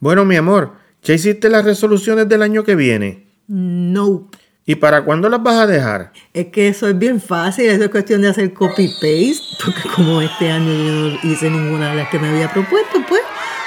[0.00, 3.26] Bueno, mi amor, ¿ya hiciste las resoluciones del año que viene?
[3.48, 4.28] No.
[4.64, 6.12] ¿Y para cuándo las vas a dejar?
[6.32, 10.52] Es que eso es bien fácil, eso es cuestión de hacer copy-paste, porque como este
[10.52, 13.22] año yo no hice ninguna de las que me había propuesto, pues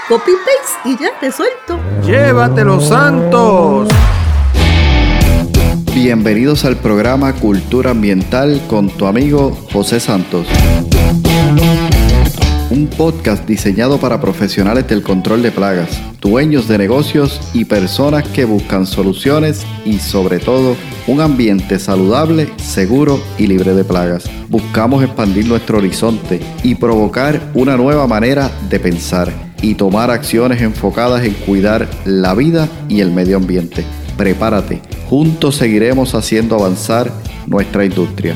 [0.08, 1.78] copy-paste y ya, resuelto.
[2.06, 3.90] ¡Llévate los santos!
[5.94, 10.48] Bienvenidos al programa Cultura Ambiental con tu amigo José Santos.
[12.72, 15.90] Un podcast diseñado para profesionales del control de plagas,
[16.22, 23.22] dueños de negocios y personas que buscan soluciones y sobre todo un ambiente saludable, seguro
[23.38, 24.24] y libre de plagas.
[24.48, 31.26] Buscamos expandir nuestro horizonte y provocar una nueva manera de pensar y tomar acciones enfocadas
[31.26, 33.84] en cuidar la vida y el medio ambiente.
[34.16, 37.12] Prepárate, juntos seguiremos haciendo avanzar
[37.48, 38.34] nuestra industria.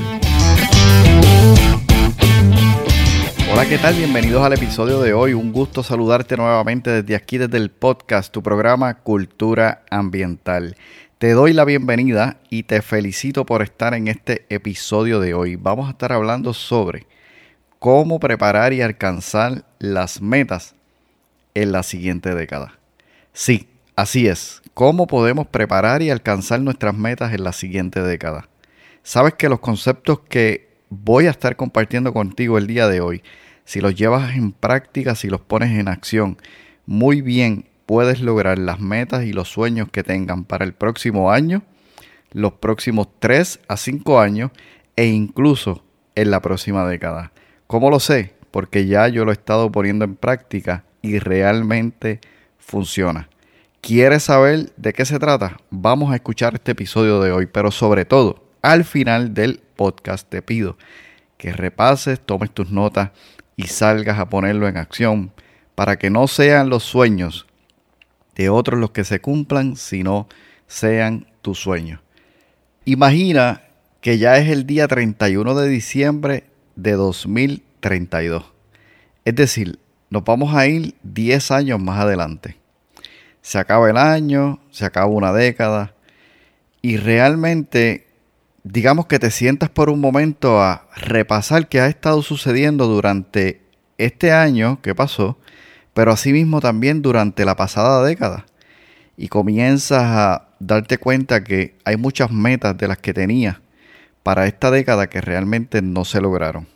[3.58, 3.96] Hola, ¿qué tal?
[3.96, 5.34] Bienvenidos al episodio de hoy.
[5.34, 10.76] Un gusto saludarte nuevamente desde aquí, desde el podcast, tu programa Cultura Ambiental.
[11.20, 15.56] Te doy la bienvenida y te felicito por estar en este episodio de hoy.
[15.56, 17.08] Vamos a estar hablando sobre
[17.80, 20.76] cómo preparar y alcanzar las metas
[21.54, 22.78] en la siguiente década.
[23.32, 24.64] Sí, así es.
[24.74, 28.50] ¿Cómo podemos preparar y alcanzar nuestras metas en la siguiente década?
[29.02, 33.24] Sabes que los conceptos que voy a estar compartiendo contigo el día de hoy
[33.66, 36.38] si los llevas en práctica, si los pones en acción,
[36.86, 41.64] muy bien puedes lograr las metas y los sueños que tengan para el próximo año,
[42.32, 44.52] los próximos 3 a 5 años
[44.96, 45.84] e incluso
[46.16, 47.32] en la próxima década.
[47.68, 48.34] ¿Cómo lo sé?
[48.52, 52.22] Porque ya yo lo he estado poniendo en práctica y realmente
[52.58, 53.30] funciona.
[53.82, 55.58] ¿Quieres saber de qué se trata?
[55.70, 60.42] Vamos a escuchar este episodio de hoy, pero sobre todo, al final del podcast te
[60.42, 60.78] pido
[61.38, 63.12] que repases, tomes tus notas
[63.56, 65.32] y salgas a ponerlo en acción
[65.76, 67.48] para que no sean los sueños
[68.36, 70.28] de otros los que se cumplan, sino
[70.68, 72.02] sean tus sueños.
[72.86, 73.64] Imagina
[74.02, 76.44] que ya es el día 31 de diciembre
[76.76, 78.46] de 2032.
[79.24, 79.80] Es decir,
[80.10, 82.58] nos vamos a ir 10 años más adelante.
[83.42, 85.96] Se acaba el año, se acaba una década
[86.82, 88.05] y realmente
[88.66, 93.62] digamos que te sientas por un momento a repasar qué ha estado sucediendo durante
[94.00, 95.38] este año que pasó,
[95.94, 98.48] pero asimismo también durante la pasada década.
[99.18, 103.58] Y comienzas a darte cuenta que hay muchas metas de las que tenías
[104.24, 106.68] para esta década que realmente no se lograron.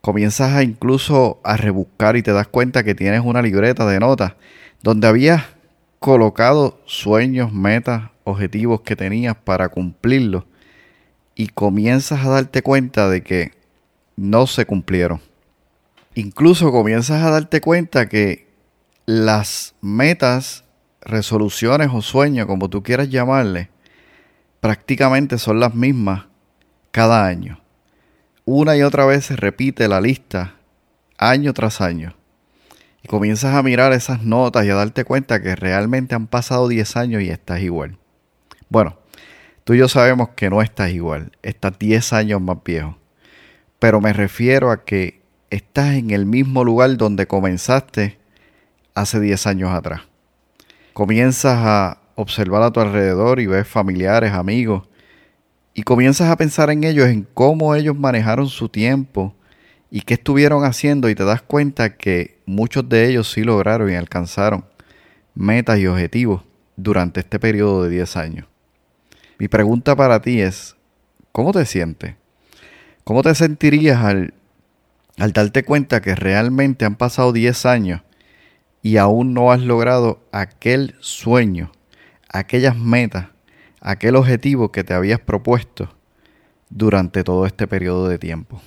[0.00, 4.32] Comienzas a incluso a rebuscar y te das cuenta que tienes una libreta de notas
[4.82, 5.44] donde habías
[5.98, 10.44] colocado sueños, metas, objetivos que tenías para cumplirlos
[11.40, 13.52] y comienzas a darte cuenta de que
[14.14, 15.22] no se cumplieron.
[16.14, 18.46] Incluso comienzas a darte cuenta que
[19.06, 20.64] las metas,
[21.00, 23.70] resoluciones o sueños, como tú quieras llamarle,
[24.60, 26.26] prácticamente son las mismas
[26.90, 27.58] cada año.
[28.44, 30.56] Una y otra vez se repite la lista
[31.16, 32.16] año tras año.
[33.02, 36.96] Y comienzas a mirar esas notas y a darte cuenta que realmente han pasado 10
[36.98, 37.96] años y estás igual.
[38.68, 38.99] Bueno,
[39.64, 42.96] Tú y yo sabemos que no estás igual, estás 10 años más viejo.
[43.78, 48.18] Pero me refiero a que estás en el mismo lugar donde comenzaste
[48.94, 50.02] hace 10 años atrás.
[50.92, 54.88] Comienzas a observar a tu alrededor y ves familiares, amigos,
[55.74, 59.34] y comienzas a pensar en ellos, en cómo ellos manejaron su tiempo
[59.90, 63.94] y qué estuvieron haciendo y te das cuenta que muchos de ellos sí lograron y
[63.94, 64.64] alcanzaron
[65.34, 66.42] metas y objetivos
[66.76, 68.49] durante este periodo de 10 años.
[69.40, 70.76] Mi pregunta para ti es,
[71.32, 72.14] ¿cómo te sientes?
[73.04, 74.34] ¿Cómo te sentirías al,
[75.16, 78.02] al darte cuenta que realmente han pasado 10 años
[78.82, 81.72] y aún no has logrado aquel sueño,
[82.28, 83.28] aquellas metas,
[83.80, 85.96] aquel objetivo que te habías propuesto
[86.68, 88.60] durante todo este periodo de tiempo?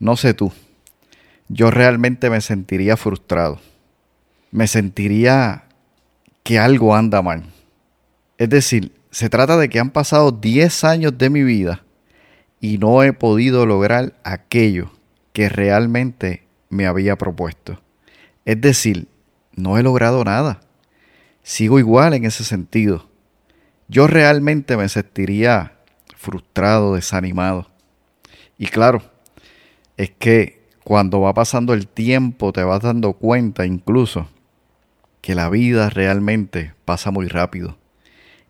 [0.00, 0.50] No sé tú,
[1.46, 3.60] yo realmente me sentiría frustrado.
[4.50, 5.66] Me sentiría
[6.42, 7.44] que algo anda mal.
[8.36, 11.84] Es decir, se trata de que han pasado 10 años de mi vida
[12.60, 14.90] y no he podido lograr aquello
[15.34, 17.78] que realmente me había propuesto.
[18.46, 19.08] Es decir,
[19.54, 20.60] no he logrado nada.
[21.42, 23.10] Sigo igual en ese sentido.
[23.86, 25.74] Yo realmente me sentiría
[26.16, 27.70] frustrado, desanimado.
[28.56, 29.02] Y claro,
[29.98, 34.30] es que cuando va pasando el tiempo te vas dando cuenta incluso
[35.20, 37.81] que la vida realmente pasa muy rápido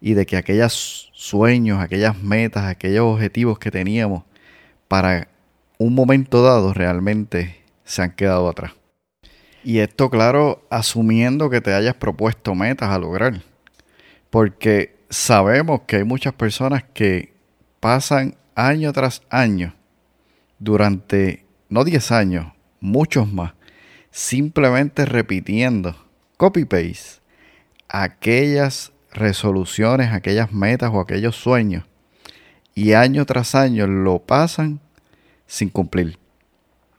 [0.05, 4.25] y de que aquellos sueños, aquellas metas, aquellos objetivos que teníamos
[4.89, 5.29] para
[5.79, 8.73] un momento dado realmente se han quedado atrás.
[9.63, 13.43] Y esto, claro, asumiendo que te hayas propuesto metas a lograr.
[14.29, 17.33] Porque sabemos que hay muchas personas que
[17.79, 19.73] pasan año tras año,
[20.59, 23.53] durante, no 10 años, muchos más,
[24.11, 25.95] simplemente repitiendo,
[26.37, 27.21] copy-paste,
[27.89, 31.85] aquellas resoluciones, aquellas metas o aquellos sueños,
[32.75, 34.81] y año tras año lo pasan
[35.47, 36.19] sin cumplir.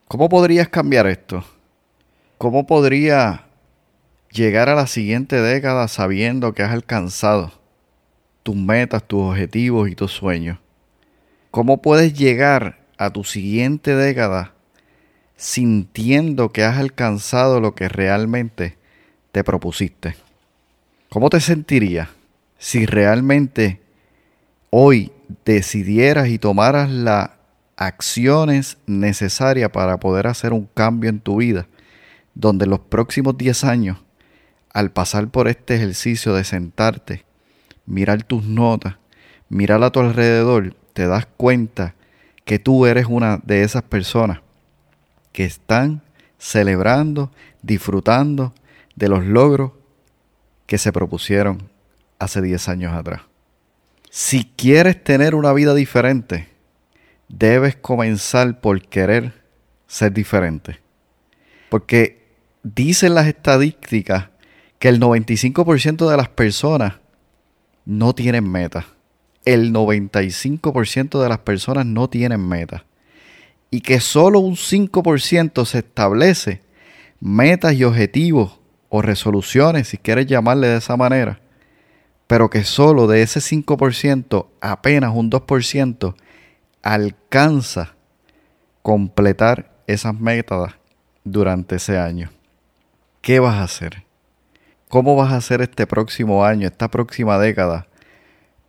[0.07, 1.43] ¿Cómo podrías cambiar esto?
[2.37, 3.45] ¿Cómo podría
[4.31, 7.51] llegar a la siguiente década sabiendo que has alcanzado
[8.43, 10.59] tus metas, tus objetivos y tus sueños?
[11.49, 14.53] ¿Cómo puedes llegar a tu siguiente década
[15.35, 18.77] sintiendo que has alcanzado lo que realmente
[19.31, 20.15] te propusiste?
[21.13, 22.09] ¿Cómo te sentirías
[22.57, 23.79] si realmente
[24.71, 25.11] hoy
[25.45, 27.29] decidieras y tomaras las
[27.77, 31.67] acciones necesarias para poder hacer un cambio en tu vida,
[32.33, 33.99] donde los próximos 10 años,
[34.73, 37.25] al pasar por este ejercicio de sentarte,
[37.85, 38.95] mirar tus notas,
[39.49, 41.93] mirar a tu alrededor, te das cuenta
[42.43, 44.39] que tú eres una de esas personas
[45.31, 46.01] que están
[46.39, 47.29] celebrando,
[47.61, 48.55] disfrutando
[48.95, 49.73] de los logros
[50.65, 51.69] que se propusieron
[52.19, 53.21] hace 10 años atrás.
[54.09, 56.47] Si quieres tener una vida diferente,
[57.27, 59.33] debes comenzar por querer
[59.87, 60.79] ser diferente.
[61.69, 62.25] Porque
[62.61, 64.29] dicen las estadísticas
[64.79, 66.95] que el 95% de las personas
[67.85, 68.85] no tienen metas
[69.45, 72.83] el 95% de las personas no tienen metas
[73.69, 76.61] y que solo un 5% se establece
[77.19, 78.59] metas y objetivos
[78.95, 81.39] o resoluciones, si quieres llamarle de esa manera,
[82.27, 86.15] pero que solo de ese 5%, apenas un 2%,
[86.83, 87.95] alcanza
[88.83, 90.75] completar esas metas
[91.23, 92.29] durante ese año.
[93.21, 94.03] ¿Qué vas a hacer?
[94.89, 97.87] ¿Cómo vas a hacer este próximo año, esta próxima década?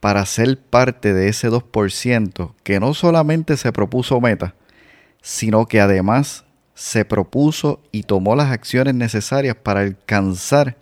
[0.05, 4.55] para ser parte de ese 2% que no solamente se propuso meta,
[5.23, 6.44] sino que además
[6.75, 10.77] se propuso y tomó las acciones necesarias para alcanzar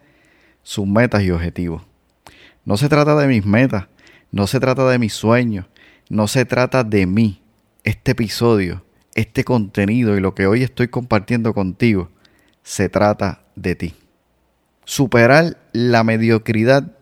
[0.62, 1.82] sus metas y objetivos.
[2.64, 3.86] No se trata de mis metas,
[4.30, 5.66] no se trata de mis sueños,
[6.08, 7.42] no se trata de mí.
[7.84, 8.84] Este episodio,
[9.14, 12.10] este contenido y lo que hoy estoy compartiendo contigo,
[12.62, 13.94] se trata de ti.
[14.84, 16.92] Superar la mediocridad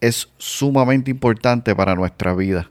[0.00, 2.70] es sumamente importante para nuestra vida.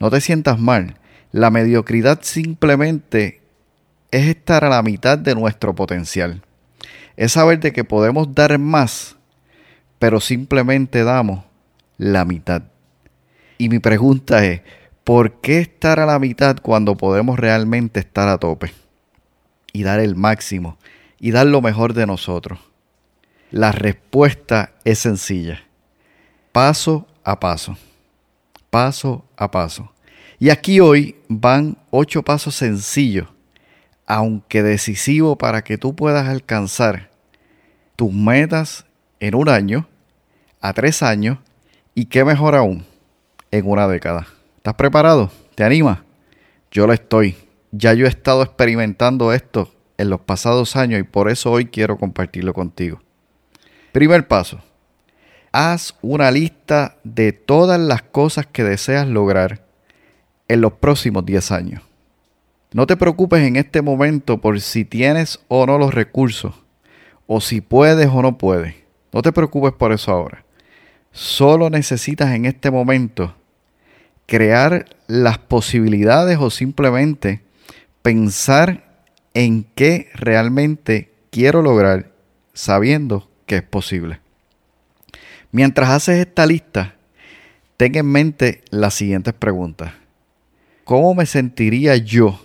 [0.00, 0.98] No te sientas mal.
[1.32, 3.37] La mediocridad simplemente
[4.10, 6.42] es estar a la mitad de nuestro potencial.
[7.16, 9.16] Es saber de que podemos dar más,
[9.98, 11.44] pero simplemente damos
[11.96, 12.62] la mitad.
[13.58, 14.62] Y mi pregunta es,
[15.04, 18.72] ¿por qué estar a la mitad cuando podemos realmente estar a tope?
[19.72, 20.78] Y dar el máximo,
[21.18, 22.58] y dar lo mejor de nosotros.
[23.50, 25.62] La respuesta es sencilla
[26.58, 27.76] paso a paso,
[28.68, 29.92] paso a paso.
[30.40, 33.28] Y aquí hoy van ocho pasos sencillos,
[34.08, 37.10] aunque decisivos para que tú puedas alcanzar
[37.94, 38.86] tus metas
[39.20, 39.86] en un año,
[40.62, 41.38] a tres años
[41.94, 42.86] y qué mejor aún,
[43.50, 44.26] en una década.
[44.56, 45.30] ¿Estás preparado?
[45.54, 46.04] ¿Te anima?
[46.70, 47.36] Yo lo estoy.
[47.70, 51.98] Ya yo he estado experimentando esto en los pasados años y por eso hoy quiero
[51.98, 53.02] compartirlo contigo.
[53.92, 54.62] Primer paso,
[55.52, 59.66] haz una lista de todas las cosas que deseas lograr
[60.48, 61.87] en los próximos 10 años.
[62.72, 66.54] No te preocupes en este momento por si tienes o no los recursos,
[67.26, 68.74] o si puedes o no puedes.
[69.12, 70.44] No te preocupes por eso ahora.
[71.10, 73.34] Solo necesitas en este momento
[74.26, 77.40] crear las posibilidades o simplemente
[78.02, 82.12] pensar en qué realmente quiero lograr
[82.52, 84.20] sabiendo que es posible.
[85.52, 86.96] Mientras haces esta lista,
[87.78, 89.94] ten en mente las siguientes preguntas.
[90.84, 92.38] ¿Cómo me sentiría yo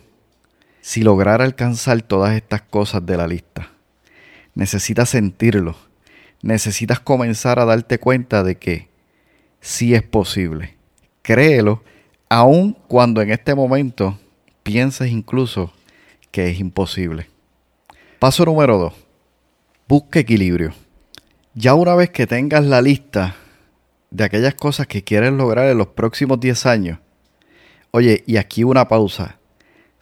[0.83, 3.71] si lograra alcanzar todas estas cosas de la lista?
[4.53, 5.77] Necesitas sentirlo.
[6.41, 8.89] Necesitas comenzar a darte cuenta de que
[9.61, 10.75] sí es posible.
[11.21, 11.83] Créelo,
[12.27, 14.19] aun cuando en este momento
[14.61, 15.71] pienses incluso
[16.31, 17.29] que es imposible.
[18.19, 18.93] Paso número 2.
[19.87, 20.73] Busca equilibrio.
[21.53, 23.37] Ya una vez que tengas la lista
[24.11, 26.99] de aquellas cosas que quieres lograr en los próximos 10 años,
[27.91, 29.39] oye, y aquí una pausa.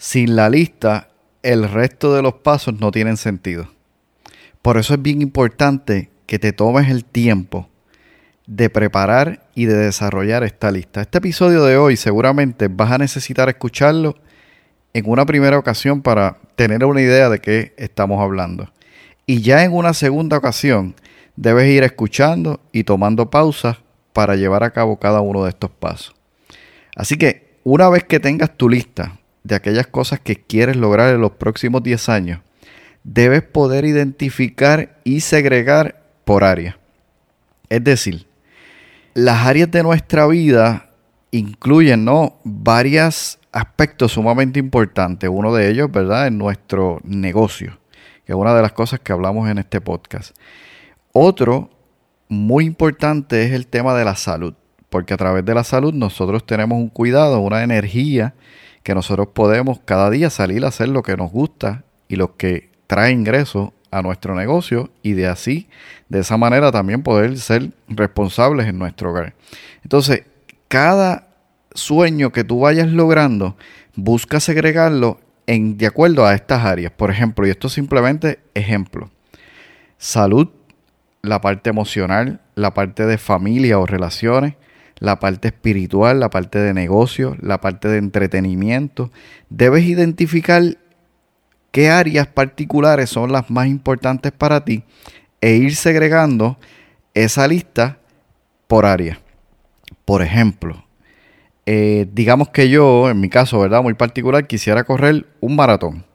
[0.03, 1.09] Sin la lista,
[1.43, 3.69] el resto de los pasos no tienen sentido.
[4.63, 7.69] Por eso es bien importante que te tomes el tiempo
[8.47, 11.01] de preparar y de desarrollar esta lista.
[11.01, 14.15] Este episodio de hoy seguramente vas a necesitar escucharlo
[14.95, 18.73] en una primera ocasión para tener una idea de qué estamos hablando.
[19.27, 20.95] Y ya en una segunda ocasión
[21.35, 23.77] debes ir escuchando y tomando pausas
[24.13, 26.15] para llevar a cabo cada uno de estos pasos.
[26.95, 31.21] Así que una vez que tengas tu lista de aquellas cosas que quieres lograr en
[31.21, 32.39] los próximos 10 años,
[33.03, 36.77] debes poder identificar y segregar por área.
[37.69, 38.27] Es decir,
[39.13, 40.89] las áreas de nuestra vida
[41.31, 42.39] incluyen ¿no?
[42.43, 45.29] varios aspectos sumamente importantes.
[45.31, 47.79] Uno de ellos, ¿verdad?, es nuestro negocio,
[48.25, 50.35] que es una de las cosas que hablamos en este podcast.
[51.13, 51.69] Otro
[52.29, 54.53] muy importante es el tema de la salud,
[54.89, 58.33] porque a través de la salud nosotros tenemos un cuidado, una energía
[58.83, 62.69] que nosotros podemos cada día salir a hacer lo que nos gusta y lo que
[62.87, 65.67] trae ingresos a nuestro negocio y de así,
[66.09, 69.33] de esa manera también poder ser responsables en nuestro hogar.
[69.83, 70.23] Entonces,
[70.67, 71.27] cada
[71.73, 73.57] sueño que tú vayas logrando,
[73.95, 76.91] busca segregarlo en, de acuerdo a estas áreas.
[76.91, 79.09] Por ejemplo, y esto es simplemente ejemplo.
[79.97, 80.49] Salud,
[81.21, 84.55] la parte emocional, la parte de familia o relaciones,
[85.01, 89.11] la parte espiritual, la parte de negocio, la parte de entretenimiento.
[89.49, 90.61] Debes identificar
[91.71, 94.83] qué áreas particulares son las más importantes para ti
[95.41, 96.59] e ir segregando
[97.15, 97.97] esa lista
[98.67, 99.19] por área.
[100.05, 100.85] Por ejemplo,
[101.65, 103.81] eh, digamos que yo, en mi caso, ¿verdad?
[103.81, 106.05] Muy particular, quisiera correr un maratón.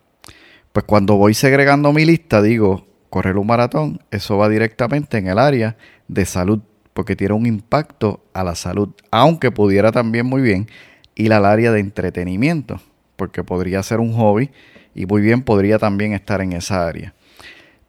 [0.72, 5.40] Pues cuando voy segregando mi lista, digo, correr un maratón, eso va directamente en el
[5.40, 5.76] área
[6.06, 6.60] de salud,
[6.96, 10.66] porque tiene un impacto a la salud, aunque pudiera también muy bien
[11.14, 12.80] ir al área de entretenimiento,
[13.16, 14.50] porque podría ser un hobby
[14.94, 17.12] y muy bien podría también estar en esa área.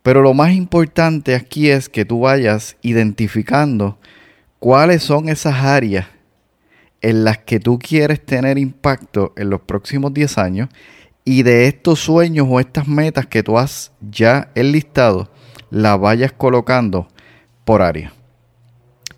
[0.03, 3.97] Pero lo más importante aquí es que tú vayas identificando
[4.59, 6.07] cuáles son esas áreas
[6.99, 10.69] en las que tú quieres tener impacto en los próximos 10 años
[11.23, 15.31] y de estos sueños o estas metas que tú has ya enlistado,
[15.69, 17.07] las vayas colocando
[17.63, 18.16] por área.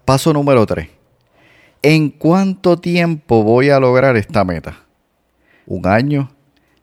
[0.09, 0.89] Paso número 3.
[1.83, 4.79] ¿En cuánto tiempo voy a lograr esta meta?
[5.67, 6.31] ¿Un año?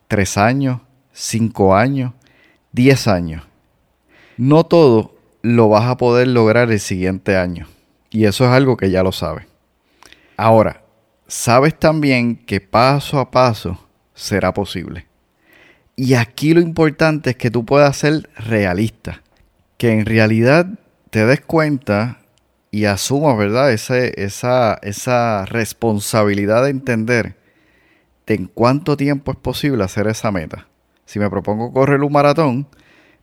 [0.07, 0.81] ¿Tres años?
[1.13, 2.13] ¿Cinco años?
[2.71, 3.43] ¿Diez años?
[4.37, 7.67] No todo lo vas a poder lograr el siguiente año.
[8.11, 9.45] Y eso es algo que ya lo sabes.
[10.37, 10.85] Ahora,
[11.27, 15.09] sabes también que paso a paso será posible.
[15.97, 19.21] Y aquí lo importante es que tú puedas ser realista,
[19.79, 20.69] que en realidad
[21.11, 22.21] te des cuenta
[22.77, 23.73] y asumas, ¿verdad?
[23.73, 27.37] esa, esa responsabilidad de entender
[28.27, 30.69] de en cuánto tiempo es posible hacer esa meta.
[31.07, 32.69] Si me propongo correr un maratón,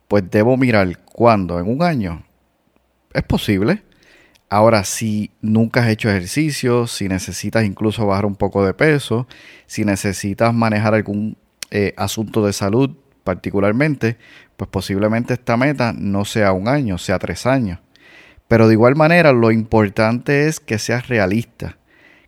[0.07, 2.25] pues debo mirar cuándo, en un año.
[3.13, 3.83] ¿Es posible?
[4.49, 9.27] Ahora, si nunca has hecho ejercicio, si necesitas incluso bajar un poco de peso,
[9.67, 11.37] si necesitas manejar algún
[11.69, 12.89] eh, asunto de salud
[13.23, 14.17] particularmente,
[14.57, 17.82] pues posiblemente esta meta no sea un año, sea tres años.
[18.47, 21.77] Pero de igual manera, lo importante es que seas realista,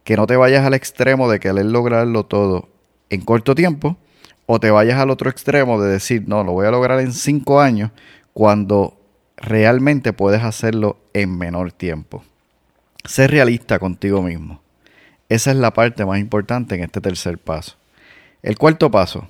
[0.04, 2.70] que no te vayas al extremo de querer lograrlo todo
[3.10, 3.98] en corto tiempo,
[4.46, 7.60] o te vayas al otro extremo de decir, no, lo voy a lograr en cinco
[7.62, 7.92] años,
[8.34, 9.00] cuando
[9.38, 12.24] realmente puedes hacerlo en menor tiempo.
[13.04, 14.62] Ser realista contigo mismo.
[15.30, 17.76] Esa es la parte más importante en este tercer paso.
[18.44, 19.30] El cuarto paso.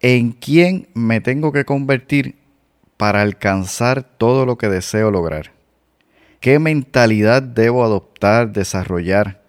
[0.00, 2.36] ¿En quién me tengo que convertir
[2.96, 5.57] para alcanzar todo lo que deseo lograr?
[6.40, 9.42] ¿Qué mentalidad debo adoptar, desarrollar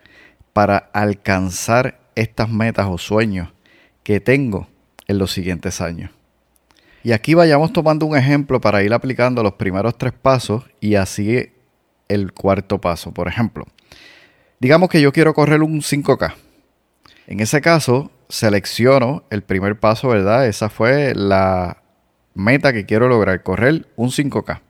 [0.53, 3.49] para alcanzar estas metas o sueños
[4.03, 4.67] que tengo
[5.07, 6.09] en los siguientes años?
[7.03, 11.51] Y aquí vayamos tomando un ejemplo para ir aplicando los primeros tres pasos y así
[12.07, 13.13] el cuarto paso.
[13.13, 13.65] Por ejemplo,
[14.59, 16.33] digamos que yo quiero correr un 5K.
[17.27, 20.47] En ese caso, selecciono el primer paso, ¿verdad?
[20.47, 21.83] Esa fue la
[22.33, 24.61] meta que quiero lograr, correr un 5K.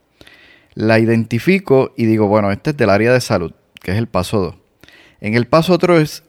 [0.79, 4.39] La identifico y digo, bueno, este es del área de salud, que es el paso
[4.39, 4.55] 2.
[5.19, 6.24] En el paso 3,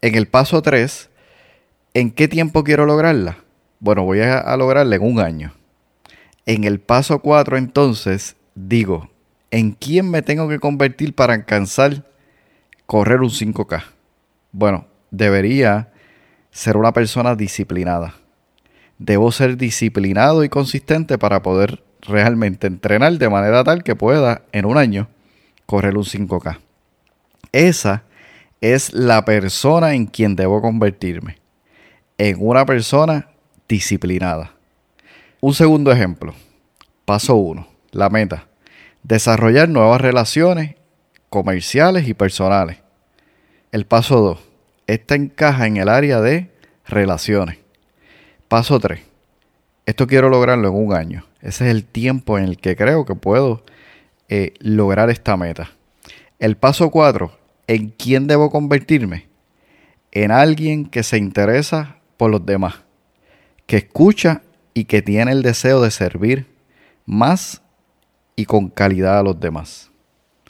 [0.00, 1.10] en el paso 3,
[1.92, 3.36] ¿en qué tiempo quiero lograrla?
[3.78, 5.52] Bueno, voy a, a lograrla en un año.
[6.46, 9.10] En el paso 4 entonces digo,
[9.50, 12.06] ¿en quién me tengo que convertir para alcanzar
[12.86, 13.84] correr un 5K?
[14.50, 15.92] Bueno, debería
[16.50, 18.14] ser una persona disciplinada.
[18.96, 24.64] Debo ser disciplinado y consistente para poder realmente entrenar de manera tal que pueda en
[24.64, 25.08] un año
[25.66, 26.58] correr un 5K.
[27.52, 28.04] Esa
[28.60, 31.38] es la persona en quien debo convertirme.
[32.18, 33.28] En una persona
[33.68, 34.52] disciplinada.
[35.40, 36.34] Un segundo ejemplo.
[37.04, 37.66] Paso 1.
[37.92, 38.46] La meta.
[39.02, 40.76] Desarrollar nuevas relaciones
[41.30, 42.78] comerciales y personales.
[43.72, 44.38] El paso 2.
[44.86, 46.50] Esta encaja en el área de
[46.86, 47.58] relaciones.
[48.48, 49.09] Paso 3.
[49.90, 51.24] Esto quiero lograrlo en un año.
[51.42, 53.64] Ese es el tiempo en el que creo que puedo
[54.28, 55.72] eh, lograr esta meta.
[56.38, 57.32] El paso 4,
[57.66, 59.26] ¿en quién debo convertirme?
[60.12, 62.76] En alguien que se interesa por los demás,
[63.66, 64.42] que escucha
[64.74, 66.46] y que tiene el deseo de servir
[67.04, 67.60] más
[68.36, 69.90] y con calidad a los demás.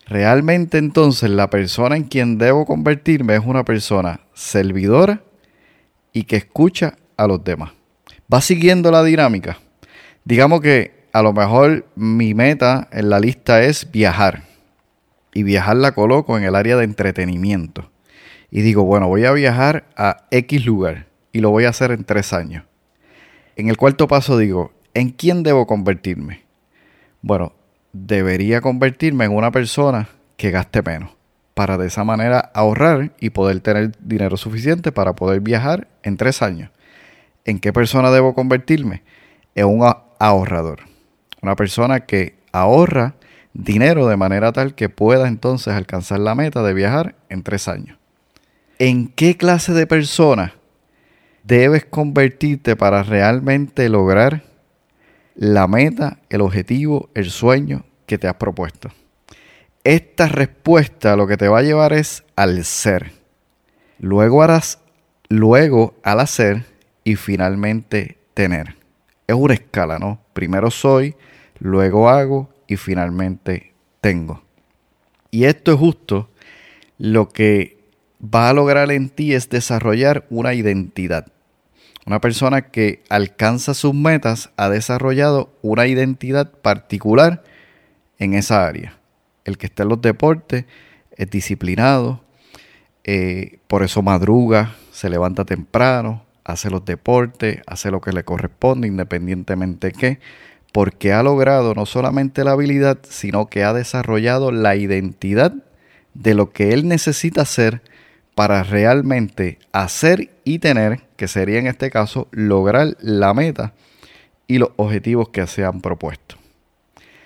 [0.05, 5.23] Realmente entonces la persona en quien debo convertirme es una persona servidora
[6.13, 7.80] y que escucha a los demás.
[8.33, 9.59] Va siguiendo la dinámica.
[10.25, 14.45] Digamos que a lo mejor mi meta en la lista es viajar.
[15.33, 17.91] Y viajar la coloco en el área de entretenimiento.
[18.51, 22.05] Y digo, bueno, voy a viajar a X lugar y lo voy a hacer en
[22.05, 22.65] tres años.
[23.57, 26.45] En el cuarto paso digo, ¿en quién debo convertirme?
[27.23, 27.53] Bueno,
[27.93, 31.11] debería convertirme en una persona que gaste menos
[31.55, 36.43] para de esa manera ahorrar y poder tener dinero suficiente para poder viajar en tres
[36.43, 36.71] años.
[37.45, 39.03] ¿En qué persona debo convertirme?
[39.55, 40.81] En un ahorrador.
[41.43, 43.15] Una persona que ahorra
[43.53, 47.99] dinero de manera tal que pueda entonces alcanzar la meta de viajar en tres años.
[48.79, 50.55] ¿En qué clase de persona
[51.45, 54.45] debes convertirte para realmente lograr
[55.35, 58.91] la meta, el objetivo, el sueño que te has propuesto?
[59.85, 63.13] Esta respuesta lo que te va a llevar es al ser.
[63.99, 64.79] Luego harás,
[65.29, 66.65] luego al hacer
[67.05, 68.77] y finalmente tener.
[69.27, 70.21] Es una escala, ¿no?
[70.33, 71.15] Primero soy,
[71.59, 74.43] luego hago y finalmente tengo.
[75.31, 76.31] Y esto es justo
[76.99, 77.79] lo que
[78.23, 81.27] va a lograr en ti es desarrollar una identidad.
[82.07, 87.45] Una persona que alcanza sus metas ha desarrollado una identidad particular
[88.19, 88.99] en esa área.
[89.45, 90.65] El que está en los deportes
[91.17, 92.23] es disciplinado,
[93.05, 98.89] eh, por eso madruga, se levanta temprano, hace los deportes, hace lo que le corresponde
[98.89, 100.21] independientemente de qué,
[100.73, 105.55] porque ha logrado no solamente la habilidad, sino que ha desarrollado la identidad
[106.15, 107.83] de lo que él necesita hacer
[108.35, 113.75] para realmente hacer y tener, que sería en este caso lograr la meta
[114.47, 116.37] y los objetivos que se han propuesto.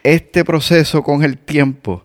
[0.02, 2.04] Este proceso con el tiempo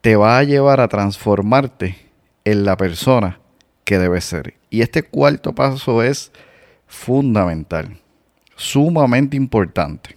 [0.00, 1.96] te va a llevar a transformarte
[2.44, 3.40] en la persona
[3.84, 4.54] que debes ser.
[4.70, 6.32] Y este cuarto paso es
[6.86, 7.98] fundamental,
[8.56, 10.16] sumamente importante,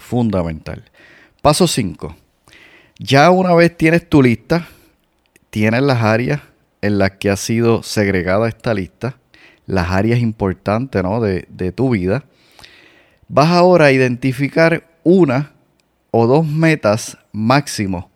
[0.00, 0.84] fundamental.
[1.42, 2.16] Paso 5.
[2.98, 4.68] Ya una vez tienes tu lista,
[5.50, 6.40] tienes las áreas
[6.82, 9.16] en las que ha sido segregada esta lista,
[9.66, 12.24] las áreas importantes de, de tu vida,
[13.28, 15.52] vas ahora a identificar una
[16.10, 18.10] o dos metas máximo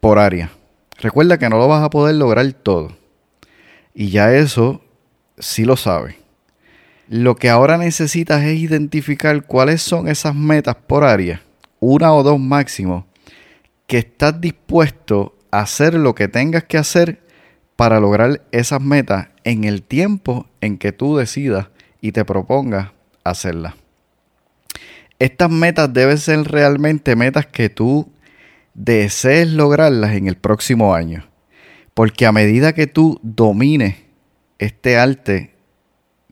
[0.00, 0.50] por área.
[0.98, 2.96] Recuerda que no lo vas a poder lograr todo.
[3.94, 4.82] Y ya eso
[5.38, 6.21] sí lo sabes.
[7.08, 11.42] Lo que ahora necesitas es identificar cuáles son esas metas por área,
[11.80, 13.06] una o dos máximo,
[13.86, 17.22] que estás dispuesto a hacer lo que tengas que hacer
[17.76, 21.68] para lograr esas metas en el tiempo en que tú decidas
[22.00, 22.90] y te propongas
[23.24, 23.74] hacerlas.
[25.18, 28.10] Estas metas deben ser realmente metas que tú
[28.74, 31.28] desees lograrlas en el próximo año.
[31.94, 33.96] Porque a medida que tú domines
[34.58, 35.51] este arte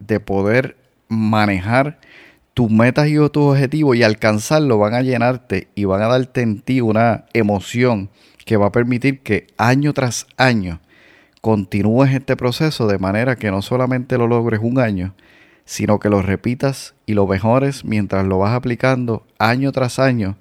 [0.00, 0.76] de poder
[1.08, 1.98] manejar
[2.54, 6.60] tus metas y tus objetivos y alcanzarlo van a llenarte y van a darte en
[6.60, 8.10] ti una emoción
[8.44, 10.80] que va a permitir que año tras año
[11.40, 15.14] continúes este proceso de manera que no solamente lo logres un año,
[15.64, 20.36] sino que lo repitas y lo mejores mientras lo vas aplicando año tras año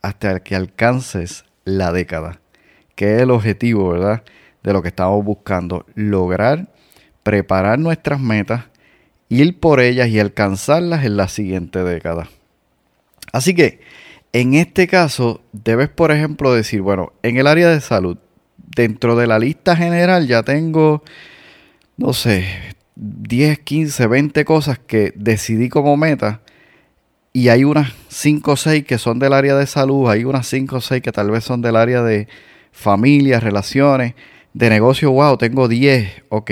[0.00, 2.40] hasta que alcances la década,
[2.94, 4.22] que es el objetivo, ¿verdad?
[4.62, 6.68] De lo que estamos buscando, lograr
[7.22, 8.64] preparar nuestras metas
[9.28, 12.28] ir por ellas y alcanzarlas en la siguiente década.
[13.32, 13.80] Así que,
[14.32, 18.18] en este caso, debes, por ejemplo, decir, bueno, en el área de salud,
[18.56, 21.02] dentro de la lista general ya tengo,
[21.96, 22.46] no sé,
[22.96, 26.40] 10, 15, 20 cosas que decidí como meta
[27.32, 30.76] y hay unas 5 o 6 que son del área de salud, hay unas 5
[30.76, 32.28] o 6 que tal vez son del área de
[32.72, 34.14] familia, relaciones,
[34.52, 36.50] de negocio, wow, tengo 10, ok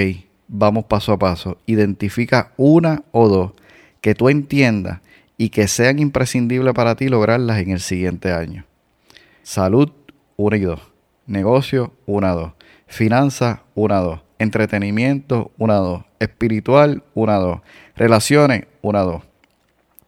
[0.49, 1.59] vamos paso a paso.
[1.67, 3.53] Identifica una o dos
[4.01, 5.01] que tú entiendas
[5.37, 8.65] y que sean imprescindibles para ti lograrlas en el siguiente año.
[9.43, 9.91] Salud,
[10.37, 10.81] 1 y 2.
[11.27, 12.53] Negocio, 1 2.
[12.87, 14.21] Finanzas, 1 2.
[14.39, 16.05] Entretenimiento, 1 2.
[16.21, 17.61] Espiritual, 1 2.
[17.97, 19.23] Relaciones, 1 2.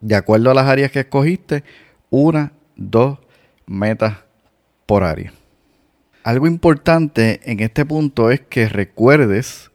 [0.01, 1.64] De acuerdo a las áreas que escogiste,
[2.11, 3.18] una, dos
[3.66, 4.18] metas
[4.87, 5.33] por área.
[6.22, 9.67] Algo importante en este punto es que recuerdes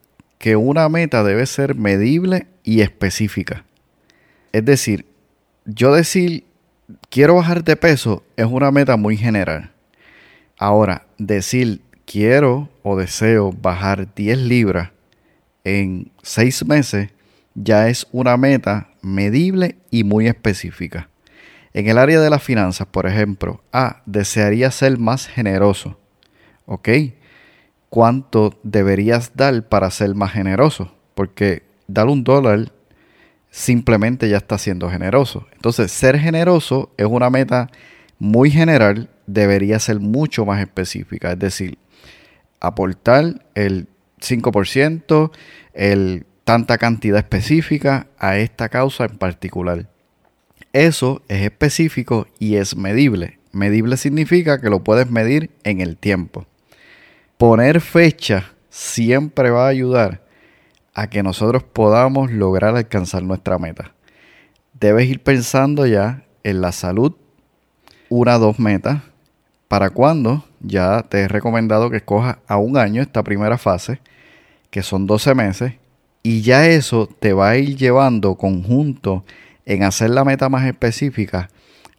[0.44, 3.64] que una meta debe ser medible y específica.
[4.52, 5.06] Es decir,
[5.64, 6.44] yo decir
[7.10, 9.72] quiero bajar de peso es una meta muy general.
[10.58, 14.92] Ahora, decir quiero o deseo bajar 10 libras
[15.64, 17.12] en 6 meses
[17.56, 21.08] ya es una meta medible y muy específica.
[21.74, 25.98] En el área de las finanzas, por ejemplo, ah, desearía ser más generoso.
[26.66, 26.90] ¿Ok?
[27.94, 30.92] ¿Cuánto deberías dar para ser más generoso?
[31.14, 32.72] Porque dar un dólar
[33.52, 35.46] simplemente ya está siendo generoso.
[35.54, 37.70] Entonces, ser generoso es una meta
[38.18, 41.34] muy general, debería ser mucho más específica.
[41.34, 41.78] Es decir,
[42.60, 43.86] aportar el
[44.20, 45.32] 5%,
[45.76, 49.88] el tanta cantidad específica a esta causa en particular.
[50.72, 53.38] Eso es específico y es medible.
[53.52, 56.48] Medible significa que lo puedes medir en el tiempo.
[57.46, 60.22] Poner fecha siempre va a ayudar
[60.94, 63.92] a que nosotros podamos lograr alcanzar nuestra meta.
[64.72, 67.12] Debes ir pensando ya en la salud,
[68.08, 69.02] una o dos metas.
[69.68, 70.46] ¿Para cuándo?
[70.62, 74.00] Ya te he recomendado que escojas a un año esta primera fase,
[74.70, 75.74] que son 12 meses,
[76.24, 79.26] y ya eso te va a ir llevando conjunto
[79.66, 81.50] en hacer la meta más específica,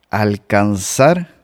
[0.09, 1.35] alcanzar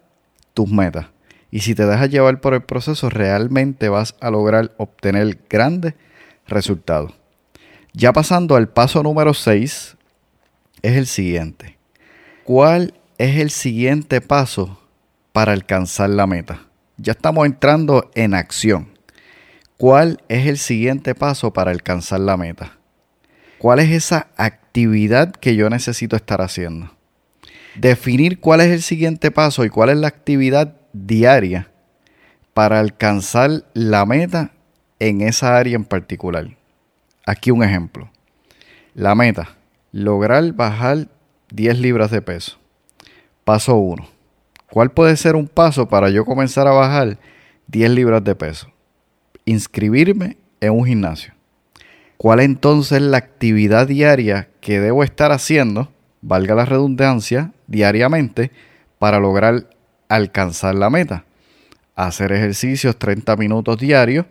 [0.55, 1.09] tus metas.
[1.51, 5.95] Y si te dejas llevar por el proceso, realmente vas a lograr obtener grandes
[6.47, 7.13] resultados.
[7.93, 9.97] Ya pasando al paso número 6,
[10.83, 11.77] es el siguiente.
[12.45, 14.81] ¿Cuál es el siguiente paso
[15.33, 16.67] para alcanzar la meta?
[16.97, 18.91] Ya estamos entrando en acción.
[19.77, 22.79] ¿Cuál es el siguiente paso para alcanzar la meta?
[23.59, 26.95] ¿Cuál es esa actividad que yo necesito estar haciendo?
[27.77, 31.71] Definir cuál es el siguiente paso y cuál es la actividad diaria
[32.55, 34.53] para alcanzar la meta
[34.99, 36.57] en esa área en particular.
[37.27, 38.11] Aquí un ejemplo.
[38.95, 39.57] La meta,
[39.93, 41.09] lograr bajar
[41.53, 42.59] 10 libras de peso.
[43.45, 44.07] Paso 1.
[44.71, 47.19] ¿Cuál puede ser un paso para yo comenzar a bajar
[47.69, 48.73] 10 libras de peso?
[49.51, 51.35] inscribirme en un gimnasio.
[52.17, 58.51] ¿Cuál entonces la actividad diaria que debo estar haciendo, valga la redundancia, diariamente
[58.99, 59.71] para lograr
[60.11, 61.25] alcanzar la meta?
[61.97, 64.27] Hacer ejercicios 30 minutos diarios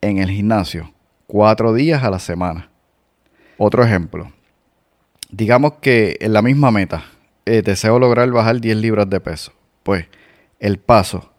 [0.00, 0.92] en el gimnasio,
[1.26, 2.68] cuatro días a la semana.
[3.58, 4.32] Otro ejemplo.
[5.30, 7.04] Digamos que en la misma meta,
[7.46, 9.52] eh, deseo lograr bajar 10 libras de peso.
[9.82, 10.06] Pues
[10.60, 11.32] el paso,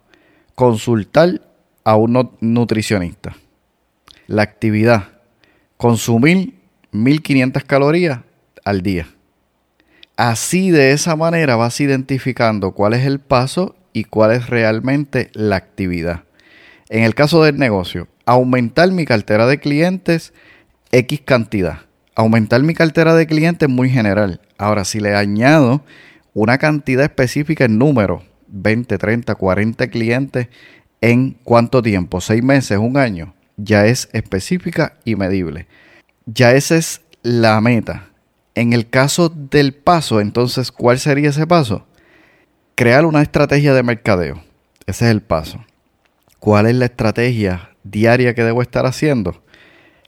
[0.56, 1.42] consultar
[1.84, 3.36] a un nutricionista.
[4.28, 5.10] La actividad,
[5.78, 6.56] consumir
[6.92, 8.22] 1500 calorías
[8.64, 9.08] al día.
[10.16, 15.56] Así de esa manera vas identificando cuál es el paso y cuál es realmente la
[15.56, 16.24] actividad.
[16.90, 20.34] En el caso del negocio, aumentar mi cartera de clientes
[20.92, 21.80] X cantidad.
[22.14, 24.42] Aumentar mi cartera de clientes muy general.
[24.60, 25.84] Ahora, si le añado
[26.36, 30.48] una cantidad específica en número, 20, 30, 40 clientes
[31.02, 35.66] en cuánto tiempo, seis meses, un año, ya es específica y medible.
[36.28, 38.13] Ya esa es la meta.
[38.56, 41.88] En el caso del paso, entonces, ¿cuál sería ese paso?
[42.76, 44.44] Crear una estrategia de mercadeo.
[44.86, 45.64] Ese es el paso.
[46.40, 49.44] ¿Cuál es la estrategia diaria que debo estar haciendo?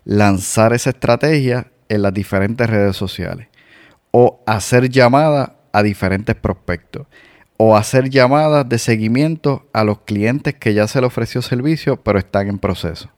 [0.03, 3.47] Lanzar esa estrategia en las diferentes redes sociales
[4.11, 7.07] o hacer llamada a diferentes prospectos
[7.57, 12.19] o hacer llamadas de seguimiento a los clientes que ya se le ofreció servicio pero
[12.19, 13.09] están en proceso.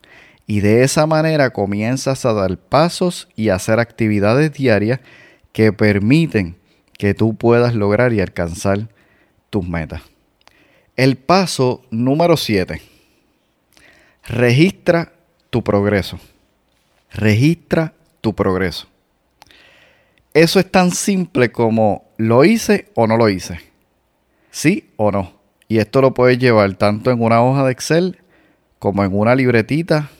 [0.48, 4.98] Y de esa manera comienzas a dar pasos y hacer actividades diarias
[5.52, 6.56] que permiten
[6.98, 8.88] que tú puedas lograr y alcanzar
[9.48, 10.02] tus metas.
[10.96, 12.82] El paso número 7.
[14.26, 15.12] Registra
[15.50, 16.18] tu progreso.
[17.12, 18.88] Registra tu progreso.
[20.34, 23.68] Eso es tan simple como lo hice o no lo hice
[24.58, 25.32] sí o no.
[25.68, 28.18] Y esto lo puedes llevar tanto en una hoja de Excel
[28.78, 30.10] como en una libretita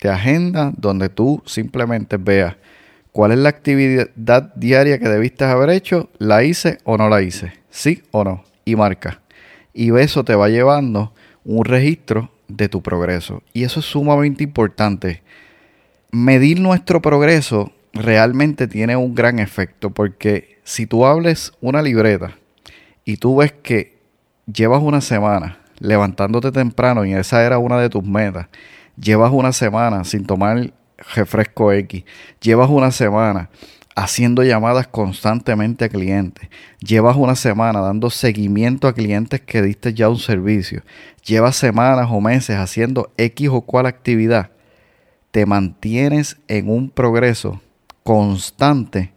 [0.00, 2.56] de agenda donde tú simplemente veas
[3.12, 7.52] cuál es la actividad diaria que debiste haber hecho, la hice o no la hice,
[7.70, 9.20] sí o no, y marca.
[9.72, 11.12] Y eso te va llevando
[11.44, 13.42] un registro de tu progreso.
[13.52, 15.22] Y eso es sumamente importante.
[16.10, 22.36] Medir nuestro progreso realmente tiene un gran efecto porque si tú hables una libreta
[23.04, 23.98] y tú ves que
[24.52, 28.48] llevas una semana levantándote temprano y esa era una de tus metas,
[29.00, 30.72] llevas una semana sin tomar
[31.14, 32.04] refresco X,
[32.40, 33.50] llevas una semana
[33.96, 36.48] haciendo llamadas constantemente a clientes,
[36.80, 40.82] llevas una semana dando seguimiento a clientes que diste ya un servicio,
[41.24, 44.50] llevas semanas o meses haciendo X o cual actividad,
[45.30, 47.60] te mantienes en un progreso
[48.02, 49.12] constante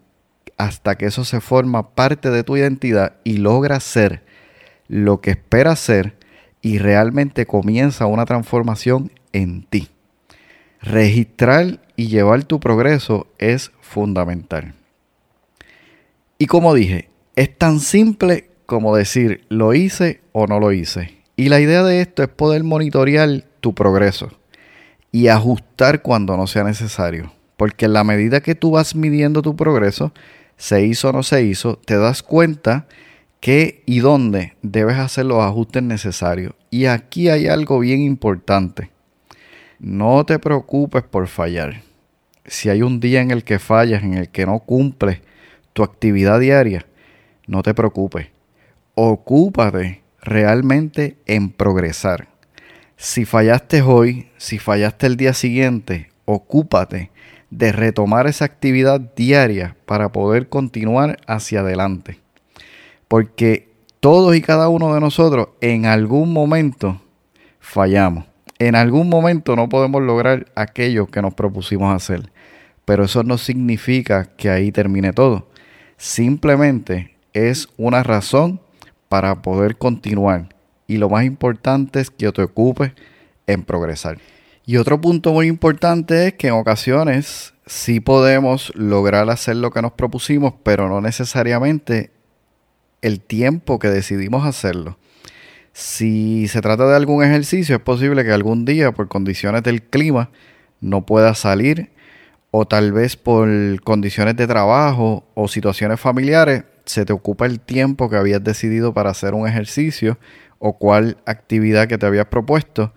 [0.57, 4.23] hasta que eso se forma parte de tu identidad y logras ser
[4.87, 6.15] lo que esperas ser
[6.61, 9.89] y realmente comienza una transformación en ti.
[10.81, 14.73] Registrar y llevar tu progreso es fundamental.
[16.37, 21.17] Y como dije, es tan simple como decir lo hice o no lo hice.
[21.35, 24.31] Y la idea de esto es poder monitorear tu progreso
[25.11, 27.31] y ajustar cuando no sea necesario.
[27.57, 30.13] Porque en la medida que tú vas midiendo tu progreso,
[30.57, 32.87] se hizo o no se hizo, te das cuenta
[33.39, 36.53] qué y dónde debes hacer los ajustes necesarios.
[36.69, 38.92] Y aquí hay algo bien importante.
[39.83, 41.81] No te preocupes por fallar.
[42.45, 45.19] Si hay un día en el que fallas, en el que no cumples
[45.73, 46.85] tu actividad diaria,
[47.47, 48.27] no te preocupes.
[48.95, 52.29] Ocúpate realmente en progresar.
[52.95, 57.11] Si fallaste hoy, si fallaste el día siguiente, ocúpate
[57.49, 62.21] de retomar esa actividad diaria para poder continuar hacia adelante.
[63.09, 63.67] Porque
[63.99, 67.01] todos y cada uno de nosotros en algún momento
[67.59, 68.32] fallamos.
[68.65, 72.31] En algún momento no podemos lograr aquello que nos propusimos hacer.
[72.85, 75.49] Pero eso no significa que ahí termine todo.
[75.97, 78.61] Simplemente es una razón
[79.09, 80.47] para poder continuar.
[80.87, 82.93] Y lo más importante es que te ocupes
[83.47, 84.19] en progresar.
[84.65, 89.81] Y otro punto muy importante es que en ocasiones sí podemos lograr hacer lo que
[89.81, 92.11] nos propusimos, pero no necesariamente
[93.01, 94.97] el tiempo que decidimos hacerlo.
[95.73, 100.29] Si se trata de algún ejercicio, es posible que algún día, por condiciones del clima,
[100.79, 101.91] no pueda salir,
[102.51, 103.49] o tal vez por
[103.83, 109.09] condiciones de trabajo o situaciones familiares, se te ocupa el tiempo que habías decidido para
[109.09, 110.19] hacer un ejercicio
[110.59, 112.93] o cuál actividad que te habías propuesto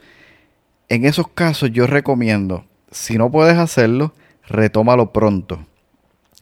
[0.89, 4.15] en esos casos yo recomiendo, si no puedes hacerlo,
[4.47, 5.67] retómalo pronto,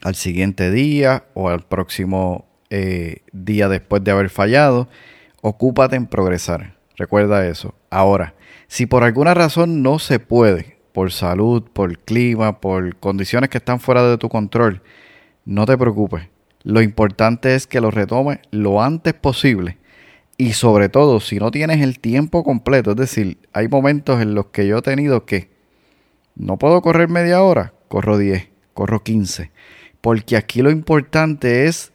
[0.03, 4.89] al siguiente día o al próximo eh, día después de haber fallado.
[5.47, 6.75] Ocúpate en progresar.
[6.97, 7.75] Recuerda eso.
[7.91, 8.33] Ahora,
[8.67, 13.79] si por alguna razón no se puede, por salud, por clima, por condiciones que están
[13.79, 14.81] fuera de tu control,
[15.45, 16.31] no te preocupes.
[16.63, 19.77] Lo importante es que lo retomes lo antes posible
[20.39, 24.47] y sobre todo, si no tienes el tiempo completo, es decir, hay momentos en los
[24.47, 25.51] que yo he tenido que
[26.37, 29.51] no puedo correr media hora, corro 10, corro 15.
[30.01, 31.93] Porque aquí lo importante es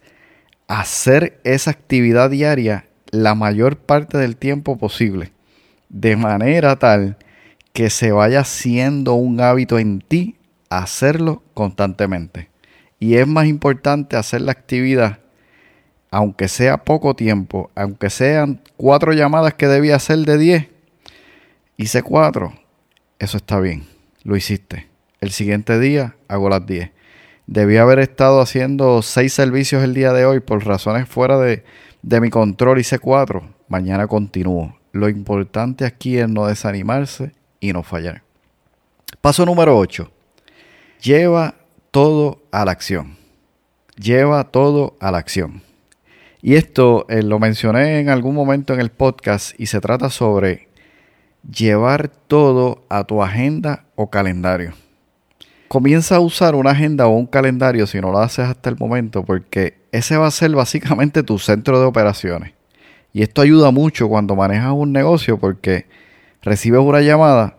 [0.68, 5.32] hacer esa actividad diaria la mayor parte del tiempo posible.
[5.88, 7.16] De manera tal
[7.72, 10.36] que se vaya siendo un hábito en ti
[10.68, 12.48] hacerlo constantemente.
[12.98, 15.20] Y es más importante hacer la actividad
[16.10, 20.68] aunque sea poco tiempo, aunque sean cuatro llamadas que debía hacer de diez,
[21.76, 22.52] hice cuatro,
[23.18, 23.86] eso está bien,
[24.24, 24.88] lo hiciste.
[25.20, 26.90] El siguiente día hago las diez.
[27.46, 31.64] Debí haber estado haciendo seis servicios el día de hoy por razones fuera de,
[32.02, 34.76] de mi control, hice cuatro, mañana continúo.
[34.92, 38.22] Lo importante aquí es no desanimarse y no fallar.
[39.20, 40.10] Paso número 8.
[41.02, 41.54] Lleva
[41.90, 43.16] todo a la acción.
[43.96, 45.62] Lleva todo a la acción.
[46.42, 50.68] Y esto eh, lo mencioné en algún momento en el podcast y se trata sobre
[51.48, 54.72] llevar todo a tu agenda o calendario.
[55.68, 59.22] Comienza a usar una agenda o un calendario si no lo haces hasta el momento
[59.24, 62.52] porque ese va a ser básicamente tu centro de operaciones.
[63.12, 65.86] Y esto ayuda mucho cuando manejas un negocio porque
[66.42, 67.56] recibes una llamada.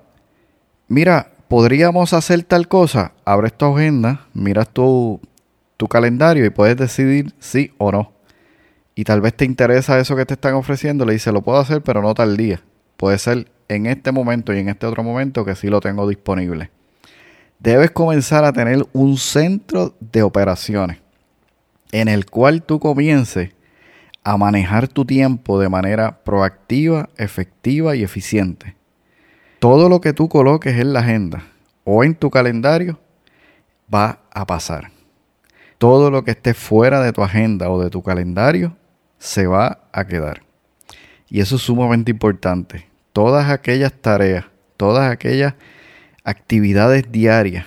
[0.88, 3.14] Mira, podríamos hacer tal cosa.
[3.26, 5.20] Abres tu agenda, miras tu,
[5.78, 8.12] tu calendario y puedes decidir sí o no
[8.96, 11.82] y tal vez te interesa eso que te están ofreciendo, le dice, lo puedo hacer,
[11.82, 12.62] pero no tal día.
[12.98, 16.70] Puede ser en este momento y en este otro momento que sí lo tengo disponible.
[17.60, 21.00] Debes comenzar a tener un centro de operaciones
[21.92, 23.52] en el cual tú comiences
[24.24, 28.76] a manejar tu tiempo de manera proactiva, efectiva y eficiente.
[29.60, 31.44] Todo lo que tú coloques en la agenda
[31.84, 33.00] o en tu calendario
[33.94, 34.92] va a pasar.
[35.78, 38.76] Todo lo que esté fuera de tu agenda o de tu calendario
[39.18, 40.44] se va a quedar.
[41.28, 42.88] Y eso es sumamente importante.
[43.14, 44.46] Todas aquellas tareas,
[44.78, 45.56] todas aquellas
[46.24, 47.66] actividades diarias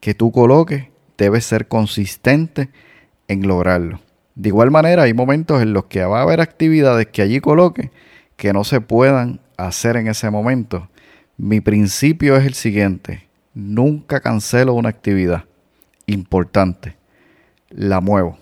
[0.00, 0.86] que tú coloques,
[1.18, 2.70] debes ser consistente
[3.30, 4.00] en lograrlo.
[4.34, 7.92] De igual manera, hay momentos en los que va a haber actividades que allí coloque
[8.36, 10.88] que no se puedan hacer en ese momento.
[11.36, 13.28] Mi principio es el siguiente.
[13.54, 15.44] Nunca cancelo una actividad
[16.06, 16.96] importante.
[17.68, 18.36] La muevo.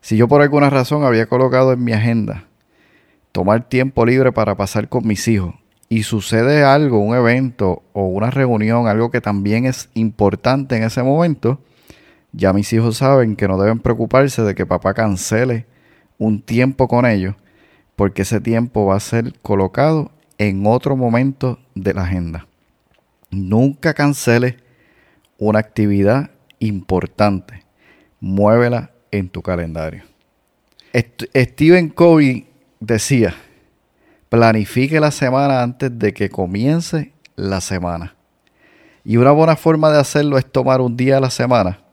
[0.00, 2.44] Si yo por alguna razón había colocado en mi agenda
[3.32, 5.56] tomar tiempo libre para pasar con mis hijos
[5.88, 11.02] y sucede algo, un evento o una reunión, algo que también es importante en ese
[11.02, 11.58] momento,
[12.36, 15.66] Ya mis hijos saben que no deben preocuparse de que papá cancele
[16.18, 17.36] un tiempo con ellos,
[17.94, 22.48] porque ese tiempo va a ser colocado en otro momento de la agenda.
[23.30, 24.56] Nunca cancele
[25.38, 27.62] una actividad importante.
[28.18, 30.02] Muévela en tu calendario.
[30.92, 32.48] Stephen Covey
[32.80, 33.36] decía,
[34.28, 38.16] planifique la semana antes de que comience la semana.
[39.04, 41.83] Y una buena forma de hacerlo es tomar un día a la semana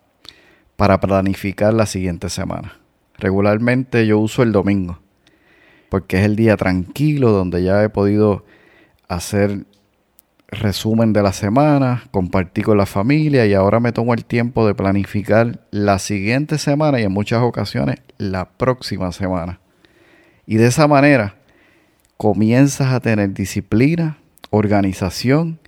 [0.81, 2.79] para planificar la siguiente semana.
[3.19, 4.97] Regularmente yo uso el domingo,
[5.89, 8.45] porque es el día tranquilo donde ya he podido
[9.07, 9.67] hacer
[10.47, 14.73] resumen de la semana, compartir con la familia y ahora me tomo el tiempo de
[14.73, 19.59] planificar la siguiente semana y en muchas ocasiones la próxima semana.
[20.47, 21.35] Y de esa manera
[22.17, 24.17] comienzas a tener disciplina,
[24.49, 25.59] organización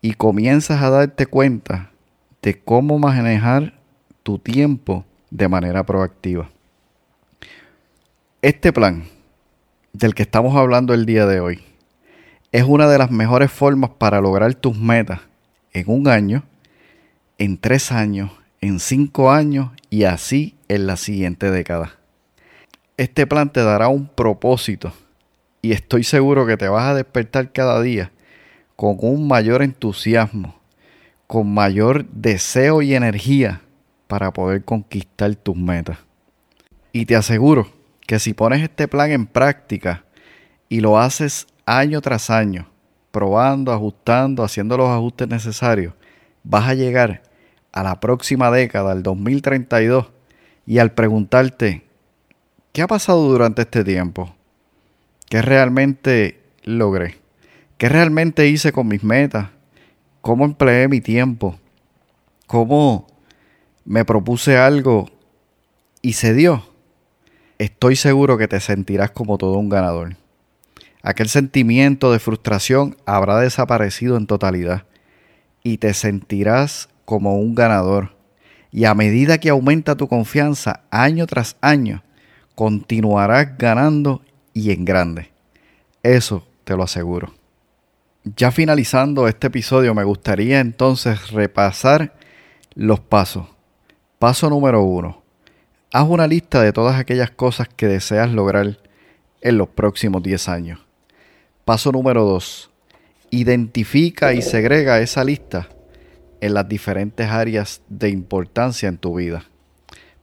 [0.00, 1.90] y comienzas a darte cuenta
[2.40, 3.83] de cómo manejar
[4.24, 6.50] tu tiempo de manera proactiva.
[8.40, 9.04] Este plan
[9.92, 11.62] del que estamos hablando el día de hoy
[12.50, 15.20] es una de las mejores formas para lograr tus metas
[15.74, 16.42] en un año,
[17.36, 18.30] en tres años,
[18.62, 21.92] en cinco años y así en la siguiente década.
[22.96, 24.94] Este plan te dará un propósito
[25.60, 28.10] y estoy seguro que te vas a despertar cada día
[28.74, 30.58] con un mayor entusiasmo,
[31.26, 33.60] con mayor deseo y energía
[34.14, 35.98] para poder conquistar tus metas.
[36.92, 37.66] Y te aseguro
[38.06, 40.04] que si pones este plan en práctica
[40.68, 42.68] y lo haces año tras año,
[43.10, 45.94] probando, ajustando, haciendo los ajustes necesarios,
[46.44, 47.22] vas a llegar
[47.72, 50.12] a la próxima década, al 2032,
[50.64, 51.82] y al preguntarte,
[52.72, 54.32] ¿qué ha pasado durante este tiempo?
[55.28, 57.18] ¿Qué realmente logré?
[57.78, 59.48] ¿Qué realmente hice con mis metas?
[60.20, 61.58] ¿Cómo empleé mi tiempo?
[62.46, 63.08] ¿Cómo
[63.84, 65.10] me propuse algo
[66.00, 66.66] y se dio,
[67.58, 70.16] estoy seguro que te sentirás como todo un ganador.
[71.02, 74.84] Aquel sentimiento de frustración habrá desaparecido en totalidad
[75.62, 78.16] y te sentirás como un ganador.
[78.70, 82.02] Y a medida que aumenta tu confianza año tras año,
[82.54, 85.30] continuarás ganando y en grande.
[86.02, 87.34] Eso te lo aseguro.
[88.24, 92.14] Ya finalizando este episodio, me gustaría entonces repasar
[92.74, 93.53] los pasos
[94.24, 95.22] Paso número uno.
[95.92, 98.78] Haz una lista de todas aquellas cosas que deseas lograr
[99.42, 100.80] en los próximos 10 años.
[101.66, 102.70] Paso número dos.
[103.28, 105.68] Identifica y segrega esa lista
[106.40, 109.44] en las diferentes áreas de importancia en tu vida.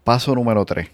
[0.04, 0.90] Paso número 3.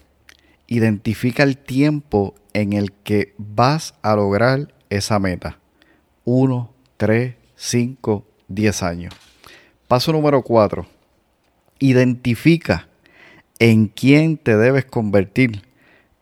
[0.66, 5.58] Identifica el tiempo en el que vas a lograr esa meta.
[6.26, 9.14] 1, 3, 5, 10 años.
[9.86, 10.86] Paso número 4.
[11.78, 12.87] Identifica
[13.58, 15.62] en quién te debes convertir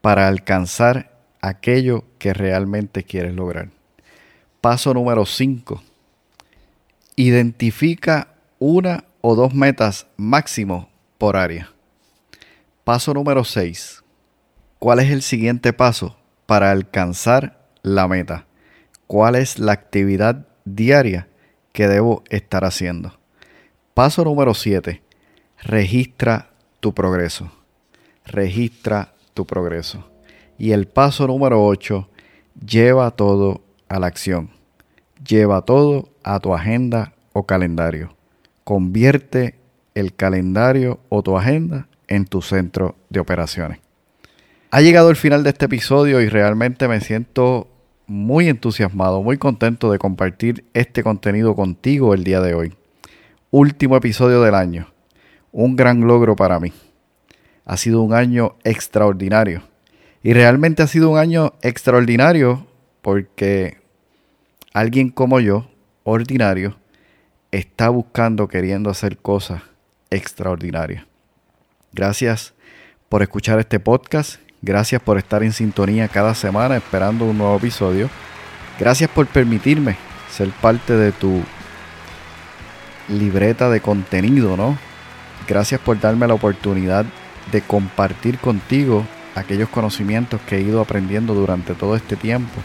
[0.01, 3.71] para alcanzar aquello que realmente quieres lograr.
[4.61, 5.83] Paso número 5.
[7.17, 11.73] Identifica una o dos metas máximo por área.
[12.85, 14.03] Paso número 6.
[14.79, 18.47] ¿Cuál es el siguiente paso para alcanzar la meta?
[19.07, 21.29] ¿Cuál es la actividad diaria
[21.73, 23.19] que debo estar haciendo?
[23.95, 25.03] Paso número 7.
[25.63, 26.51] Registra
[26.87, 27.51] tu progreso.
[28.27, 30.09] Registra tu progreso.
[30.57, 32.09] Y el paso número 8,
[32.65, 34.51] lleva todo a la acción.
[35.27, 38.15] Lleva todo a tu agenda o calendario.
[38.63, 39.57] Convierte
[39.97, 43.81] el calendario o tu agenda en tu centro de operaciones.
[44.71, 47.67] Ha llegado el final de este episodio y realmente me siento
[48.07, 52.75] muy entusiasmado, muy contento de compartir este contenido contigo el día de hoy.
[53.51, 54.87] Último episodio del año
[55.57, 56.71] un gran logro para mí.
[57.65, 59.63] Ha sido un año extraordinario.
[60.23, 62.67] Y realmente ha sido un año extraordinario
[63.01, 63.79] porque
[64.75, 65.67] alguien como yo,
[66.05, 66.77] ordinario,
[67.53, 69.63] está buscando, queriendo hacer cosas
[70.11, 71.07] extraordinarias.
[71.95, 72.53] Gracias
[73.09, 74.39] por escuchar este podcast.
[74.61, 78.11] Gracias por estar en sintonía cada semana esperando un nuevo episodio.
[78.79, 79.97] Gracias por permitirme
[80.31, 81.41] ser parte de tu
[83.09, 84.86] libreta de contenido, ¿no?
[85.49, 87.07] Gracias por darme la oportunidad
[87.53, 92.61] de compartir contigo aquellos conocimientos que he ido aprendiendo durante todo este tiempo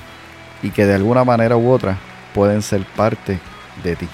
[0.64, 1.98] y que de alguna manera u otra
[2.34, 3.40] pueden ser parte
[3.84, 4.08] de ti.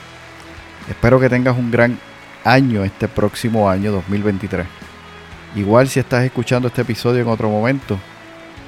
[0.89, 1.97] Espero que tengas un gran
[2.43, 4.65] año este próximo año 2023.
[5.55, 7.97] Igual si estás escuchando este episodio en otro momento,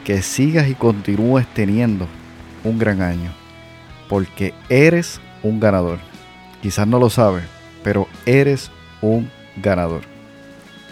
[0.05, 2.07] que sigas y continúes teniendo
[2.63, 3.31] un gran año,
[4.07, 5.99] porque eres un ganador.
[6.61, 7.43] Quizás no lo sabes,
[7.83, 8.71] pero eres
[9.01, 9.29] un
[9.61, 10.01] ganador.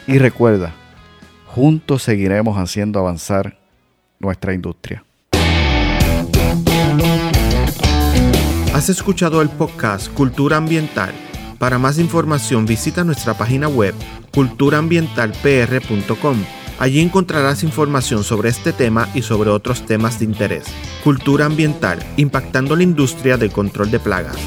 [0.07, 0.73] Y recuerda,
[1.45, 3.57] juntos seguiremos haciendo avanzar
[4.19, 5.03] nuestra industria.
[8.73, 11.13] Has escuchado el podcast Cultura Ambiental.
[11.57, 13.95] Para más información visita nuestra página web
[14.31, 16.37] culturaambientalpr.com.
[16.77, 20.65] Allí encontrarás información sobre este tema y sobre otros temas de interés.
[21.03, 24.37] Cultura ambiental, impactando la industria del control de plagas.